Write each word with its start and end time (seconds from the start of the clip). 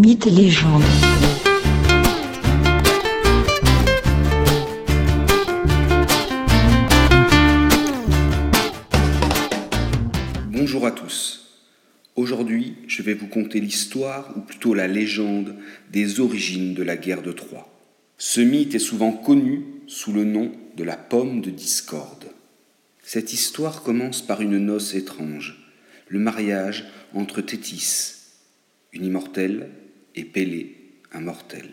Mythes 0.00 0.26
légendes. 0.26 0.84
Bonjour 10.52 10.86
à 10.86 10.92
tous. 10.92 11.64
Aujourd'hui, 12.14 12.76
je 12.86 13.02
vais 13.02 13.14
vous 13.14 13.26
conter 13.26 13.58
l'histoire, 13.58 14.32
ou 14.36 14.40
plutôt 14.42 14.72
la 14.72 14.86
légende, 14.86 15.56
des 15.90 16.20
origines 16.20 16.74
de 16.74 16.84
la 16.84 16.96
guerre 16.96 17.22
de 17.22 17.32
Troie. 17.32 17.68
Ce 18.18 18.40
mythe 18.40 18.76
est 18.76 18.78
souvent 18.78 19.10
connu 19.10 19.64
sous 19.88 20.12
le 20.12 20.22
nom 20.22 20.52
de 20.76 20.84
la 20.84 20.96
pomme 20.96 21.40
de 21.40 21.50
discorde. 21.50 22.26
Cette 23.02 23.32
histoire 23.32 23.82
commence 23.82 24.22
par 24.22 24.42
une 24.42 24.58
noce 24.58 24.94
étrange, 24.94 25.58
le 26.06 26.20
mariage 26.20 26.86
entre 27.14 27.40
Thétis, 27.40 28.14
une 28.92 29.04
immortelle, 29.04 29.70
et 30.18 30.24
Pélée, 30.24 30.74
un 31.12 31.20
mortel. 31.20 31.68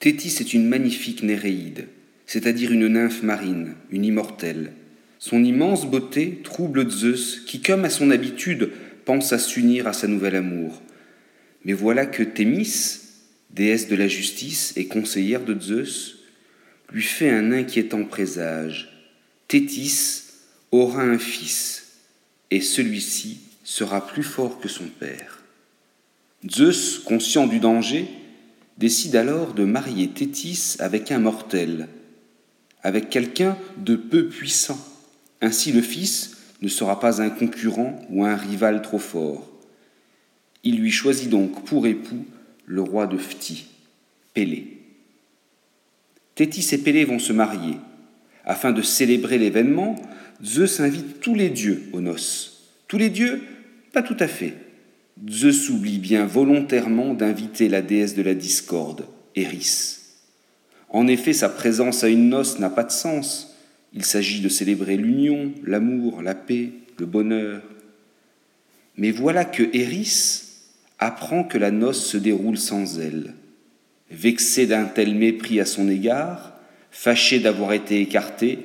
Thétis 0.00 0.36
est 0.40 0.52
une 0.52 0.68
magnifique 0.68 1.22
Néréide, 1.22 1.86
c'est-à-dire 2.26 2.72
une 2.72 2.88
nymphe 2.88 3.22
marine, 3.22 3.74
une 3.90 4.04
immortelle. 4.04 4.72
Son 5.20 5.44
immense 5.44 5.86
beauté 5.86 6.40
trouble 6.42 6.90
Zeus, 6.90 7.44
qui, 7.46 7.62
comme 7.62 7.84
à 7.84 7.90
son 7.90 8.10
habitude, 8.10 8.70
pense 9.04 9.32
à 9.32 9.38
s'unir 9.38 9.86
à 9.86 9.92
sa 9.92 10.08
nouvel 10.08 10.34
amour. 10.34 10.82
Mais 11.64 11.72
voilà 11.72 12.04
que 12.04 12.24
Thémis, 12.24 12.98
déesse 13.50 13.88
de 13.88 13.96
la 13.96 14.08
justice 14.08 14.72
et 14.76 14.86
conseillère 14.86 15.44
de 15.44 15.58
Zeus, 15.58 16.18
lui 16.92 17.02
fait 17.02 17.30
un 17.30 17.52
inquiétant 17.52 18.04
présage. 18.04 18.90
Thétis 19.46 20.24
aura 20.72 21.02
un 21.02 21.18
fils, 21.18 22.00
et 22.50 22.60
celui-ci 22.60 23.38
sera 23.62 24.06
plus 24.06 24.24
fort 24.24 24.60
que 24.60 24.68
son 24.68 24.86
père. 24.86 25.45
Zeus, 26.50 26.98
conscient 26.98 27.46
du 27.46 27.58
danger, 27.58 28.08
décide 28.78 29.16
alors 29.16 29.54
de 29.54 29.64
marier 29.64 30.08
Thétis 30.08 30.76
avec 30.78 31.10
un 31.10 31.18
mortel, 31.18 31.88
avec 32.82 33.10
quelqu'un 33.10 33.56
de 33.78 33.96
peu 33.96 34.28
puissant. 34.28 34.78
Ainsi 35.40 35.72
le 35.72 35.82
fils 35.82 36.36
ne 36.62 36.68
sera 36.68 37.00
pas 37.00 37.20
un 37.20 37.30
concurrent 37.30 38.00
ou 38.10 38.24
un 38.24 38.36
rival 38.36 38.82
trop 38.82 38.98
fort. 38.98 39.50
Il 40.62 40.78
lui 40.78 40.90
choisit 40.90 41.28
donc 41.28 41.64
pour 41.64 41.86
époux 41.86 42.24
le 42.64 42.82
roi 42.82 43.06
de 43.06 43.18
Phti, 43.18 43.66
Pélée. 44.34 44.78
Thétis 46.34 46.74
et 46.74 46.78
Pélée 46.78 47.04
vont 47.04 47.18
se 47.18 47.32
marier. 47.32 47.76
Afin 48.44 48.72
de 48.72 48.82
célébrer 48.82 49.38
l'événement, 49.38 49.96
Zeus 50.44 50.80
invite 50.80 51.20
tous 51.20 51.34
les 51.34 51.50
dieux 51.50 51.84
aux 51.92 52.00
noces. 52.00 52.70
Tous 52.88 52.98
les 52.98 53.10
dieux? 53.10 53.42
Pas 53.92 54.02
tout 54.02 54.16
à 54.20 54.28
fait. 54.28 54.65
Zeus 55.24 55.70
oublie 55.70 55.98
bien 55.98 56.26
volontairement 56.26 57.14
d'inviter 57.14 57.68
la 57.68 57.80
déesse 57.80 58.14
de 58.14 58.22
la 58.22 58.34
discorde, 58.34 59.06
Eris. 59.34 59.96
En 60.90 61.06
effet, 61.06 61.32
sa 61.32 61.48
présence 61.48 62.04
à 62.04 62.08
une 62.08 62.28
noce 62.28 62.58
n'a 62.58 62.68
pas 62.68 62.84
de 62.84 62.92
sens. 62.92 63.56
Il 63.94 64.04
s'agit 64.04 64.42
de 64.42 64.48
célébrer 64.50 64.96
l'union, 64.96 65.52
l'amour, 65.64 66.20
la 66.20 66.34
paix, 66.34 66.70
le 66.98 67.06
bonheur. 67.06 67.62
Mais 68.98 69.10
voilà 69.10 69.46
que 69.46 69.62
Eris 69.74 70.42
apprend 70.98 71.44
que 71.44 71.58
la 71.58 71.70
noce 71.70 72.04
se 72.04 72.18
déroule 72.18 72.58
sans 72.58 73.00
elle. 73.00 73.34
Vexée 74.10 74.66
d'un 74.66 74.84
tel 74.84 75.14
mépris 75.14 75.60
à 75.60 75.66
son 75.66 75.88
égard, 75.88 76.58
fâchée 76.90 77.40
d'avoir 77.40 77.72
été 77.72 78.00
écartée, 78.00 78.58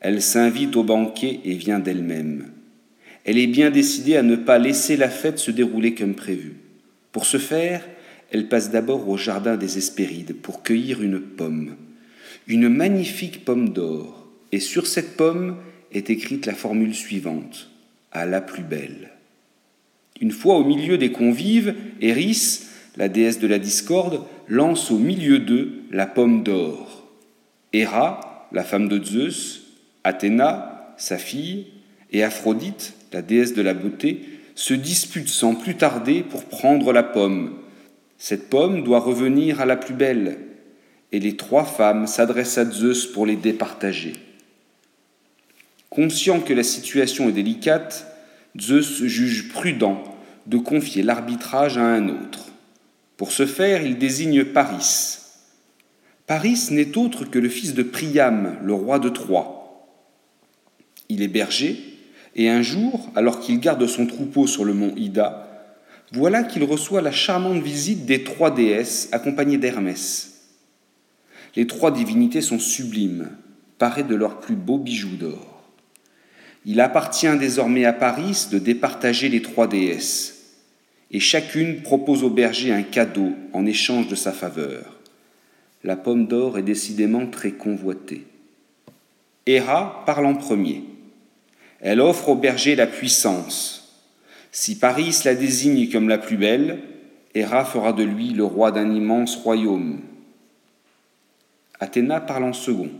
elle 0.00 0.22
s'invite 0.22 0.74
au 0.74 0.84
banquet 0.84 1.40
et 1.44 1.54
vient 1.54 1.78
d'elle-même 1.78 2.46
elle 3.28 3.36
est 3.36 3.46
bien 3.46 3.70
décidée 3.70 4.16
à 4.16 4.22
ne 4.22 4.36
pas 4.36 4.58
laisser 4.58 4.96
la 4.96 5.10
fête 5.10 5.38
se 5.38 5.50
dérouler 5.50 5.94
comme 5.94 6.14
prévu. 6.14 6.54
Pour 7.12 7.26
ce 7.26 7.36
faire, 7.36 7.86
elle 8.30 8.48
passe 8.48 8.70
d'abord 8.70 9.06
au 9.06 9.18
jardin 9.18 9.58
des 9.58 9.76
Hespérides 9.76 10.34
pour 10.34 10.62
cueillir 10.62 11.02
une 11.02 11.20
pomme, 11.20 11.76
une 12.46 12.70
magnifique 12.70 13.44
pomme 13.44 13.68
d'or, 13.68 14.26
et 14.50 14.60
sur 14.60 14.86
cette 14.86 15.18
pomme 15.18 15.58
est 15.92 16.08
écrite 16.08 16.46
la 16.46 16.54
formule 16.54 16.94
suivante 16.94 17.68
à 18.12 18.24
la 18.24 18.40
plus 18.40 18.62
belle. 18.62 19.10
Une 20.22 20.32
fois 20.32 20.56
au 20.56 20.64
milieu 20.64 20.96
des 20.96 21.12
convives, 21.12 21.74
Eris, 22.00 22.62
la 22.96 23.10
déesse 23.10 23.40
de 23.40 23.46
la 23.46 23.58
discorde, 23.58 24.22
lance 24.48 24.90
au 24.90 24.98
milieu 24.98 25.38
d'eux 25.38 25.82
la 25.90 26.06
pomme 26.06 26.44
d'or. 26.44 27.06
Héra, 27.74 28.48
la 28.52 28.64
femme 28.64 28.88
de 28.88 29.04
Zeus, 29.04 29.64
Athéna, 30.02 30.94
sa 30.96 31.18
fille, 31.18 31.66
et 32.10 32.22
Aphrodite, 32.22 32.94
la 33.12 33.22
déesse 33.22 33.54
de 33.54 33.62
la 33.62 33.74
beauté, 33.74 34.20
se 34.54 34.74
disputent 34.74 35.28
sans 35.28 35.54
plus 35.54 35.76
tarder 35.76 36.22
pour 36.22 36.44
prendre 36.44 36.92
la 36.92 37.02
pomme. 37.02 37.58
Cette 38.18 38.50
pomme 38.50 38.82
doit 38.82 38.98
revenir 38.98 39.60
à 39.60 39.66
la 39.66 39.76
plus 39.76 39.94
belle, 39.94 40.38
et 41.12 41.20
les 41.20 41.36
trois 41.36 41.64
femmes 41.64 42.06
s'adressent 42.06 42.58
à 42.58 42.70
Zeus 42.70 43.06
pour 43.06 43.24
les 43.24 43.36
départager. 43.36 44.14
Conscient 45.90 46.40
que 46.40 46.52
la 46.52 46.64
situation 46.64 47.28
est 47.28 47.32
délicate, 47.32 48.06
Zeus 48.60 49.04
juge 49.04 49.48
prudent 49.48 50.02
de 50.46 50.58
confier 50.58 51.02
l'arbitrage 51.02 51.78
à 51.78 51.84
un 51.84 52.08
autre. 52.08 52.48
Pour 53.16 53.32
ce 53.32 53.46
faire, 53.46 53.82
il 53.82 53.98
désigne 53.98 54.44
Paris. 54.44 55.18
Paris 56.26 56.68
n'est 56.70 56.98
autre 56.98 57.24
que 57.24 57.38
le 57.38 57.48
fils 57.48 57.74
de 57.74 57.82
Priam, 57.82 58.58
le 58.62 58.74
roi 58.74 58.98
de 58.98 59.08
Troie. 59.08 59.88
Il 61.08 61.22
est 61.22 61.28
berger, 61.28 61.87
et 62.38 62.48
un 62.48 62.62
jour, 62.62 63.10
alors 63.16 63.40
qu'il 63.40 63.58
garde 63.58 63.84
son 63.86 64.06
troupeau 64.06 64.46
sur 64.46 64.64
le 64.64 64.72
mont 64.72 64.94
Ida, 64.96 65.44
voilà 66.12 66.44
qu'il 66.44 66.62
reçoit 66.62 67.02
la 67.02 67.10
charmante 67.10 67.60
visite 67.60 68.06
des 68.06 68.22
trois 68.22 68.52
déesses 68.52 69.08
accompagnées 69.12 69.58
d'Hermès. 69.58 70.54
Les 71.56 71.66
trois 71.66 71.90
divinités 71.90 72.40
sont 72.40 72.60
sublimes, 72.60 73.28
parées 73.76 74.04
de 74.04 74.14
leurs 74.14 74.38
plus 74.38 74.54
beaux 74.54 74.78
bijoux 74.78 75.16
d'or. 75.16 75.64
Il 76.64 76.80
appartient 76.80 77.36
désormais 77.38 77.84
à 77.84 77.92
Paris 77.92 78.46
de 78.52 78.58
départager 78.58 79.28
les 79.28 79.42
trois 79.42 79.66
déesses, 79.66 80.54
et 81.10 81.20
chacune 81.20 81.82
propose 81.82 82.22
au 82.22 82.30
berger 82.30 82.72
un 82.72 82.82
cadeau 82.82 83.32
en 83.52 83.66
échange 83.66 84.06
de 84.06 84.14
sa 84.14 84.30
faveur. 84.32 85.00
La 85.82 85.96
pomme 85.96 86.28
d'or 86.28 86.56
est 86.56 86.62
décidément 86.62 87.26
très 87.26 87.52
convoitée. 87.52 88.26
Héra 89.46 90.04
parle 90.06 90.26
en 90.26 90.34
premier. 90.34 90.84
Elle 91.80 92.00
offre 92.00 92.30
au 92.30 92.34
berger 92.34 92.74
la 92.74 92.86
puissance. 92.86 93.78
Si 94.50 94.78
Paris 94.78 95.20
la 95.24 95.34
désigne 95.34 95.90
comme 95.90 96.08
la 96.08 96.18
plus 96.18 96.36
belle, 96.36 96.80
Héra 97.34 97.64
fera 97.64 97.92
de 97.92 98.02
lui 98.02 98.30
le 98.30 98.44
roi 98.44 98.72
d'un 98.72 98.92
immense 98.92 99.36
royaume. 99.36 100.00
Athéna 101.78 102.20
parle 102.20 102.44
en 102.44 102.52
second. 102.52 102.90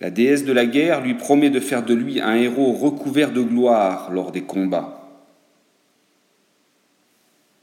La 0.00 0.10
déesse 0.10 0.44
de 0.44 0.52
la 0.52 0.66
guerre 0.66 1.00
lui 1.00 1.14
promet 1.14 1.50
de 1.50 1.60
faire 1.60 1.84
de 1.84 1.94
lui 1.94 2.20
un 2.20 2.34
héros 2.34 2.72
recouvert 2.72 3.32
de 3.32 3.42
gloire 3.42 4.10
lors 4.12 4.32
des 4.32 4.42
combats. 4.42 5.00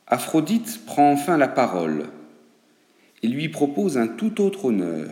Aphrodite 0.07 0.85
prend 0.85 1.11
enfin 1.11 1.37
la 1.37 1.47
parole 1.47 2.07
et 3.23 3.27
lui 3.27 3.47
propose 3.47 3.97
un 3.97 4.07
tout 4.07 4.41
autre 4.41 4.65
honneur. 4.65 5.09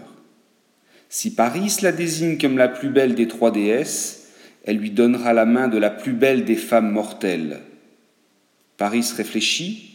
Si 1.08 1.34
Paris 1.34 1.78
la 1.82 1.92
désigne 1.92 2.38
comme 2.38 2.58
la 2.58 2.68
plus 2.68 2.90
belle 2.90 3.16
des 3.16 3.28
trois 3.28 3.52
déesses, 3.52 4.19
elle 4.64 4.78
lui 4.78 4.92
donnera 4.92 5.34
la 5.34 5.46
main 5.46 5.68
de 5.68 5.78
la 5.78 5.90
plus 5.90 6.14
belle 6.14 6.46
des 6.46 6.56
femmes 6.56 6.92
mortelles. 6.92 7.62
Paris 8.78 9.06
réfléchit. 9.16 9.86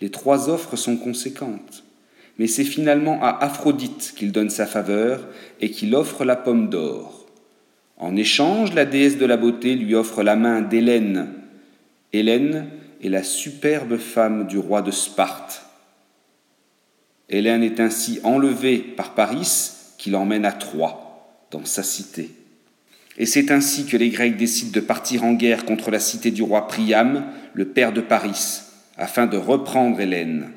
Les 0.00 0.10
trois 0.10 0.50
offres 0.50 0.76
sont 0.76 0.96
conséquentes, 0.96 1.84
mais 2.38 2.46
c'est 2.46 2.64
finalement 2.64 3.22
à 3.22 3.30
Aphrodite 3.30 4.14
qu'il 4.16 4.32
donne 4.32 4.50
sa 4.50 4.66
faveur 4.66 5.26
et 5.60 5.70
qu'il 5.70 5.94
offre 5.94 6.24
la 6.24 6.36
pomme 6.36 6.68
d'or. 6.68 7.26
En 7.96 8.16
échange, 8.16 8.74
la 8.74 8.84
déesse 8.84 9.18
de 9.18 9.26
la 9.26 9.36
beauté 9.36 9.76
lui 9.76 9.94
offre 9.94 10.22
la 10.22 10.36
main 10.36 10.60
d'Hélène. 10.60 11.32
Hélène 12.12 12.68
est 13.02 13.08
la 13.08 13.22
superbe 13.22 13.96
femme 13.96 14.46
du 14.46 14.58
roi 14.58 14.82
de 14.82 14.90
Sparte. 14.90 15.64
Hélène 17.28 17.62
est 17.62 17.80
ainsi 17.80 18.20
enlevée 18.24 18.78
par 18.78 19.14
Paris 19.14 19.70
qui 19.96 20.10
l'emmène 20.10 20.44
à 20.44 20.52
Troie, 20.52 21.46
dans 21.50 21.64
sa 21.64 21.82
cité. 21.82 22.30
Et 23.16 23.26
c'est 23.26 23.50
ainsi 23.50 23.86
que 23.86 23.96
les 23.96 24.10
Grecs 24.10 24.36
décident 24.36 24.72
de 24.72 24.80
partir 24.80 25.24
en 25.24 25.34
guerre 25.34 25.64
contre 25.64 25.90
la 25.90 26.00
cité 26.00 26.30
du 26.30 26.42
roi 26.42 26.66
Priam, 26.66 27.24
le 27.52 27.66
père 27.66 27.92
de 27.92 28.00
Paris, 28.00 28.62
afin 28.96 29.26
de 29.26 29.36
reprendre 29.36 30.00
Hélène. 30.00 30.50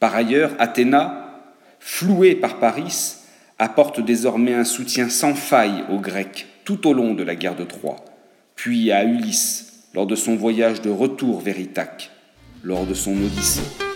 Par 0.00 0.14
ailleurs, 0.14 0.52
Athéna, 0.58 1.42
flouée 1.80 2.34
par 2.34 2.58
Paris, 2.58 3.16
apporte 3.58 4.00
désormais 4.00 4.54
un 4.54 4.64
soutien 4.64 5.08
sans 5.08 5.34
faille 5.34 5.84
aux 5.90 6.00
Grecs 6.00 6.46
tout 6.64 6.86
au 6.86 6.92
long 6.92 7.14
de 7.14 7.22
la 7.22 7.34
guerre 7.34 7.56
de 7.56 7.64
Troie, 7.64 8.04
puis 8.54 8.92
à 8.92 9.04
Ulysse 9.04 9.84
lors 9.94 10.06
de 10.06 10.14
son 10.14 10.36
voyage 10.36 10.82
de 10.82 10.90
retour 10.90 11.40
vers 11.40 11.58
Ithaque, 11.58 12.10
lors 12.62 12.86
de 12.86 12.94
son 12.94 13.12
Odyssée. 13.12 13.87